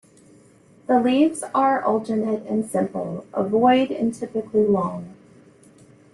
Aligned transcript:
The 0.87 0.99
leaves 0.99 1.43
are 1.53 1.83
alternate 1.83 2.47
and 2.47 2.67
simple, 2.67 3.23
ovoid, 3.35 3.91
and 3.91 4.11
typically 4.11 4.65
long. 4.65 5.13